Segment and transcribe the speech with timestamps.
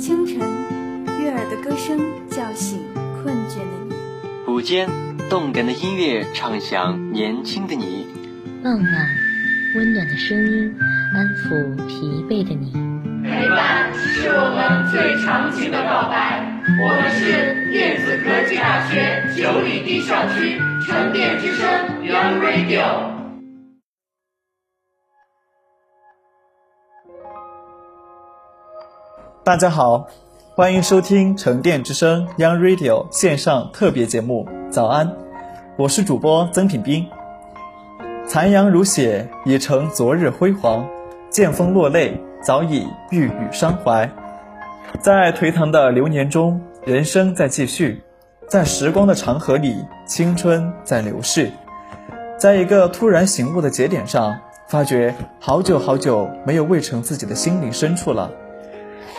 [0.00, 0.38] 清晨，
[1.20, 2.78] 悦耳的歌声叫醒
[3.22, 3.94] 困倦的你；
[4.50, 4.88] 午间，
[5.28, 8.06] 动感的音乐唱响年轻的你；
[8.64, 9.08] 傍晚，
[9.76, 10.74] 温暖的声音
[11.14, 12.72] 安抚疲惫的你。
[13.22, 16.46] 陪伴是我们最长情的告白。
[16.82, 21.68] 我们是电子科技大学九里堤校区沉淀之声
[22.02, 23.19] Young Radio。
[29.50, 30.06] 大家好，
[30.54, 34.46] 欢迎收听沉淀之声 Young Radio 线上特别节目。
[34.70, 35.10] 早安，
[35.76, 37.04] 我是主播曾品斌。
[38.28, 40.84] 残阳如血，已成昨日辉煌；
[41.30, 44.08] 见风落泪，早已欲语伤怀。
[45.00, 47.96] 在颓唐的流年中，人生在继续；
[48.46, 51.50] 在时光的长河里，青春在流逝。
[52.38, 58.30] 在一个突然醒悟的节点上，发觉好久好久没有喂成自己的心灵深处了。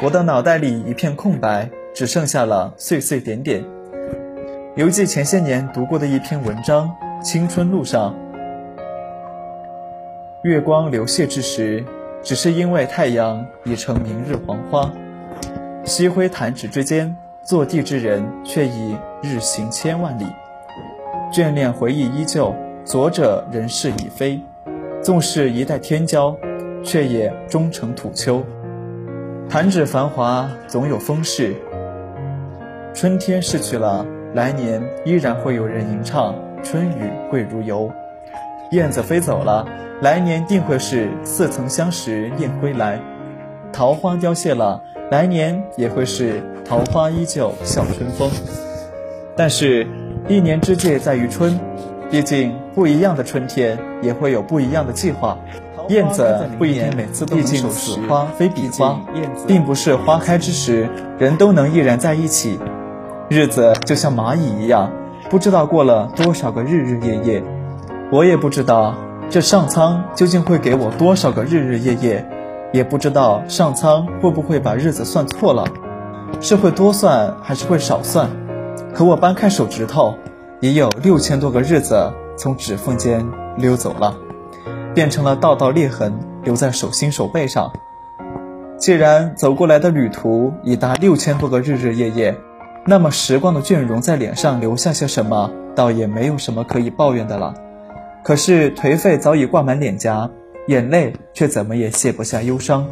[0.00, 3.64] 我的脑袋里一片空白，只剩下了碎碎点点。
[4.76, 6.88] 犹记前些年读过的一篇文章
[7.22, 8.14] 《青春路上》，
[10.44, 11.84] 月光流泻之时，
[12.22, 14.88] 只是因为太阳已成明日黄花。
[15.84, 20.26] 吸灰弹指之间，坐地之人却已日行千万里。
[21.32, 24.40] 眷恋回忆依旧，昨者人事已非。
[25.02, 26.36] 纵是一代天骄，
[26.84, 28.40] 却也终成土丘。
[29.50, 31.56] 弹指繁华，总有风逝。
[32.92, 34.04] 春天逝去了，
[34.34, 37.90] 来年依然会有人吟唱“春雨贵如油”。
[38.72, 39.66] 燕子飞走了，
[40.02, 43.00] 来年定会是“似曾相识燕归来”。
[43.72, 48.30] 桃花凋谢了，来年也会是“桃花依旧笑春风”。
[49.34, 49.86] 但是，
[50.28, 51.58] 一年之计在于春，
[52.10, 55.38] 毕竟不一样的春天也会有不一样的计划。
[55.88, 59.00] 燕子不一定每次都能守时，花非彼花，
[59.46, 62.58] 并不是花开之时人都能依然在一起。
[63.28, 64.90] 日子就像蚂蚁一样，
[65.30, 67.42] 不知道过了多少个日日夜夜。
[68.10, 68.94] 我也不知道
[69.30, 72.26] 这上苍究竟会给我多少个日日夜夜，
[72.72, 75.66] 也不知道上苍会不会把日子算错了，
[76.40, 78.28] 是会多算还是会少算。
[78.94, 80.14] 可我掰开手指头，
[80.60, 83.26] 已有六千多个日子从指缝间
[83.56, 84.14] 溜走了。
[84.94, 86.12] 变成了道道裂痕，
[86.42, 87.72] 留在手心手背上。
[88.78, 92.36] 既然走过来的旅途已达六千多个日日夜夜，
[92.86, 97.54] 那么时光的倦容在脸上留下些什么，倒也没有什么可以抱怨的了。
[98.22, 100.30] 可是颓废早已挂满脸颊，
[100.68, 102.86] 眼泪却怎么也卸不下忧伤。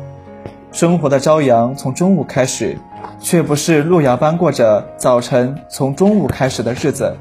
[0.73, 2.77] 生活的朝阳从中午开始，
[3.19, 7.15] 却不是路遥般过着早晨从中午开始的日子，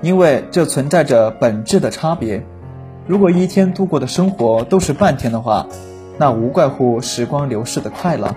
[0.00, 2.42] 因为这存在着本质的差别。
[3.06, 5.68] 如果一天度过的生活都是半天的话，
[6.18, 8.36] 那无怪乎时光流逝的快了。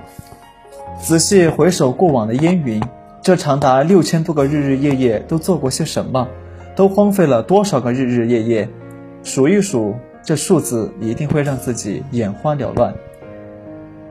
[1.02, 2.84] 仔细回首过往的烟云，
[3.22, 6.28] 这长达六千多个日日夜夜都做过些什么？
[6.75, 8.69] 都荒废了多少个日日夜夜？
[9.24, 12.94] 数一数，这数字一定会让自己眼花缭乱。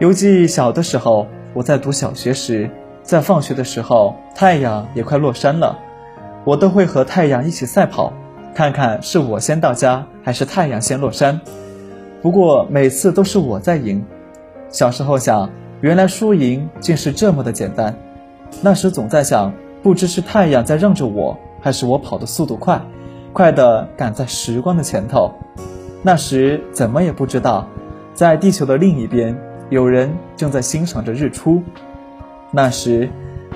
[0.01, 2.69] 犹记小的时候，我在读小学时，
[3.05, 5.79] 在放学的时候，太阳也快落山了，
[6.45, 8.13] 我都会和太阳一起赛跑。
[8.59, 11.41] 看看是我先到家，还是太阳先落山？
[12.21, 14.05] 不过每次都是我在赢。
[14.69, 15.49] 小时候想，
[15.81, 17.97] 原来输赢竟是这么的简单。
[18.61, 22.83] 那时总在想，不知是太阳在让着我，还是我跑的速度快，
[23.33, 25.33] 快的赶在时光的前头。
[26.03, 27.65] 那时怎么也不知道，
[28.13, 29.39] 在地球的另一边，
[29.71, 31.63] 有人正在欣赏着日出。
[32.51, 33.09] 那时，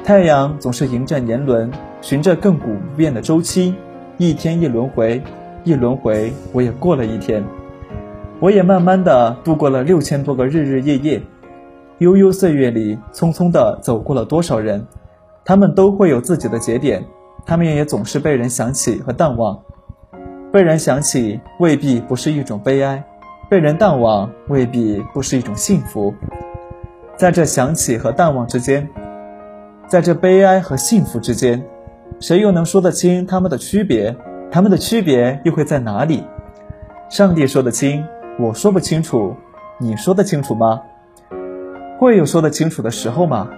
[0.04, 1.68] 太阳总是迎着年轮，
[2.00, 3.74] 循着亘古不变的周期。
[4.22, 5.20] 一天一轮回，
[5.64, 7.44] 一轮回，我也过了一天，
[8.38, 11.20] 我也慢慢的度过了六千多个日日夜夜。
[11.98, 14.86] 悠悠岁月里，匆匆的走过了多少人？
[15.44, 17.04] 他们都会有自己的节点，
[17.44, 19.60] 他们也总是被人想起和淡忘。
[20.52, 23.02] 被人想起未必不是一种悲哀，
[23.50, 26.14] 被人淡忘未必不是一种幸福。
[27.16, 28.88] 在这想起和淡忘之间，
[29.88, 31.60] 在这悲哀和幸福之间。
[32.22, 34.14] 谁又能说得清他们的区别？
[34.48, 36.22] 他们的区别又会在哪里？
[37.10, 38.04] 上帝说得清，
[38.38, 39.34] 我说不清楚，
[39.80, 40.82] 你说得清楚吗？
[41.98, 43.48] 会有说得清楚的时候吗？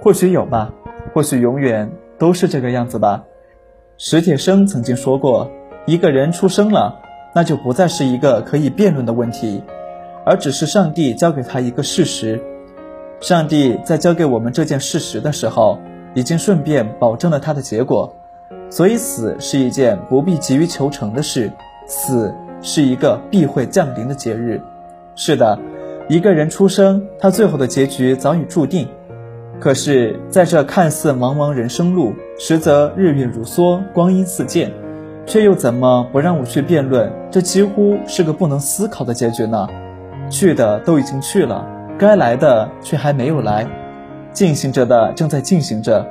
[0.00, 0.72] 或许有吧，
[1.12, 3.24] 或许永远都是这个样子吧。
[3.98, 5.50] 史铁生曾经说过，
[5.84, 7.02] 一个人出生了，
[7.34, 9.62] 那就不再是一个可以辩论的问题，
[10.24, 12.42] 而只是上帝交给他一个事实。
[13.20, 15.78] 上帝在交给我们这件事实的时候。
[16.14, 18.14] 已经顺便保证了他的结果，
[18.70, 21.50] 所以死是一件不必急于求成的事，
[21.86, 24.60] 死是一个必会降临的节日。
[25.16, 25.58] 是的，
[26.08, 28.88] 一个人出生，他最后的结局早已注定。
[29.60, 34.72] 可是，在这看似茫茫人生路，实则日月如梭，光阴似箭，
[35.26, 37.10] 却又怎么不让我去辩论？
[37.30, 39.68] 这几乎是个不能思考的结局呢？
[40.28, 41.64] 去的都已经去了，
[41.96, 43.64] 该来的却还没有来，
[44.34, 46.04] 进行着的正在进行着，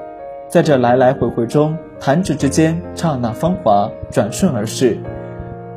[0.50, 4.98] 在这来来回回中，弹指之间，刹那芳华转瞬而逝，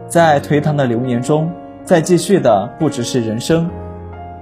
[0.08, 1.50] 在颓唐的流年中，
[1.84, 3.68] 在继续的不只是人生。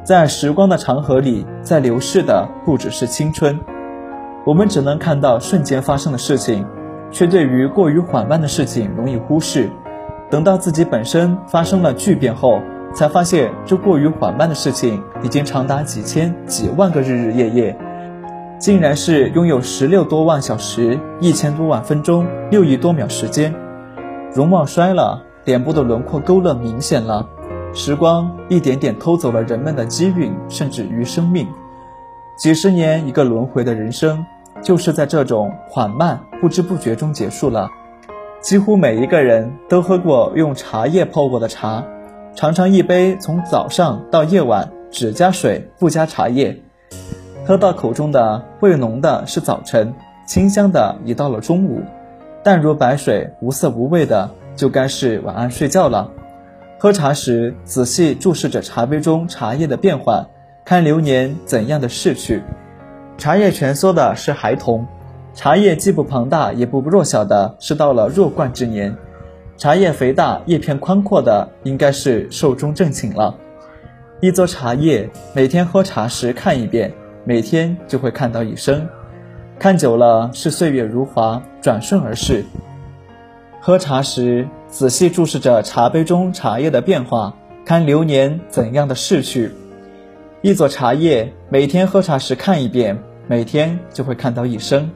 [0.05, 3.59] 在时光的长河里，在流逝的不只是青春，
[4.45, 6.67] 我们只能看到瞬间发生的事情，
[7.11, 9.71] 却对于过于缓慢的事情容易忽视。
[10.31, 12.61] 等到自己本身发生了巨变后，
[12.95, 17.75] 才发现这过于缓慢的事情已经长达几千几万个日日夜夜，
[18.65, 23.55] 竟然是拥有十六多万小时、一千多万分钟、六亿多秒时间。
[24.33, 27.29] 容貌衰了，脸部的轮廓勾勒明显了。
[27.75, 31.47] 时光一点点偷走了人们的机运，甚至于生命。
[32.39, 34.25] 几十年一个轮回的人生，
[34.63, 37.69] 就是在这种缓慢、不知不觉中结束了。
[38.41, 41.85] 几乎每一个人都喝过用茶叶泡过的茶，
[42.35, 46.64] 常常一杯从早上到夜晚只加水不加茶叶，
[47.47, 49.93] 喝到口中的味浓的是早晨，
[50.27, 51.83] 清香的已到了中午，
[52.43, 56.11] 淡如白水、无色无味的就该是晚安睡觉了。
[56.79, 60.27] 喝茶时，仔细注视着茶杯中茶叶的变换，
[60.65, 62.43] 看流年怎样的逝去。
[63.19, 64.87] 茶叶蜷缩的是孩童，
[65.35, 68.97] 茶叶既不庞大也不弱小的是到了弱冠之年。
[69.59, 73.35] 茶叶肥大、叶片宽阔的，应该是寿终正寝了。
[74.21, 76.91] 一撮茶叶，每天喝茶时看一遍，
[77.25, 78.87] 每天就会看到一生。
[79.59, 82.45] 看久了是岁月如华，转瞬而逝。
[83.61, 84.49] 喝茶时。
[84.67, 89.53] 仔细注视着茶杯中茶叶的变化，看流年怎样的逝去。
[90.43, 92.99] 一撮茶叶，每天喝茶时看一遍，
[93.29, 94.91] 每天就会看到一生。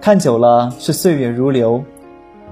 [0.00, 1.84] 看久了是岁月如流，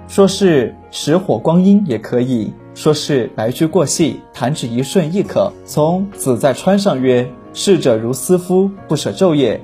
[0.07, 5.51] 说是石火光阴也可以说是白驹过隙，弹指一瞬亦可。
[5.65, 9.61] 从子在川上曰：“逝者如斯夫，不舍昼夜。”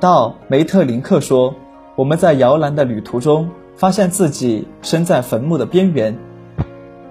[0.00, 1.54] 到梅特林克说
[1.96, 6.16] ：“我们在摇篮的旅途中，发现自己身在坟墓的边缘。”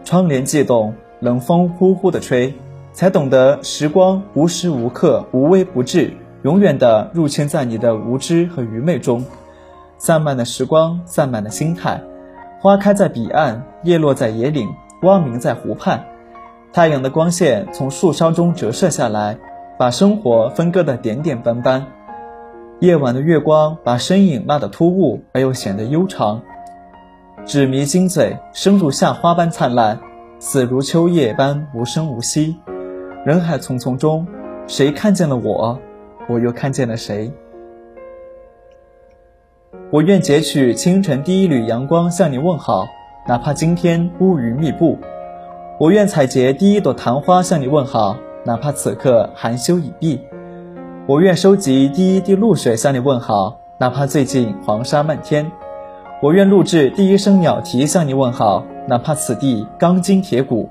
[0.05, 2.53] 窗帘悸动，冷风呼呼地吹，
[2.93, 6.13] 才懂得时光无时无刻无微不至，
[6.43, 9.25] 永远地入侵在你的无知和愚昧中。
[9.97, 12.01] 散漫的时光，散漫的心态。
[12.61, 14.69] 花开在彼岸，叶落在野岭，
[15.01, 16.05] 蛙鸣在湖畔。
[16.71, 19.37] 太阳的光线从树梢中折射下来，
[19.77, 21.85] 把生活分割得点点斑斑。
[22.79, 26.41] 夜晚的月光把身影拉得突兀而又显得悠长。
[27.45, 29.99] 纸迷金嘴，生如夏花般灿烂，
[30.39, 32.57] 死如秋叶般无声无息。
[33.25, 34.27] 人海匆匆中，
[34.67, 35.79] 谁看见了我？
[36.27, 37.31] 我又看见了谁？
[39.91, 42.85] 我愿截取清晨第一缕阳光向你问好，
[43.27, 44.97] 哪怕今天乌云密布；
[45.79, 50.21] 我愿采撷第一朵昙花向你问好，哪怕此刻含羞已毕；
[51.05, 55.51] 我愿收集第一滴露水向你问好，哪怕最近黄沙漫天。
[56.21, 60.69] 我愿录制第一声鸟啼向你问好，哪怕此地钢筋铁骨。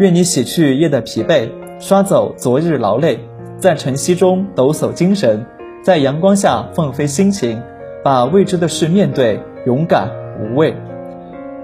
[0.00, 1.48] 愿你洗去夜的疲惫，
[1.78, 3.20] 刷走昨日劳累，
[3.60, 5.46] 在晨曦中抖擞精神，
[5.84, 7.62] 在阳光下放飞心情，
[8.02, 10.74] 把未知的事面对，勇敢无畏。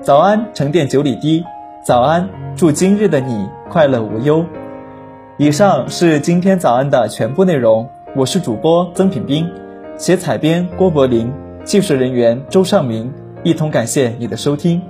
[0.01, 1.43] 早安，沉淀九里堤。
[1.85, 4.45] 早安，祝今日的你快乐无忧。
[5.37, 7.89] 以上是今天早安的全部内容。
[8.15, 9.45] 我是主播曾品斌，
[9.99, 11.33] 写采编郭柏林。
[11.65, 13.13] 技术人员周尚明，
[13.43, 14.81] 一同感谢你的收听。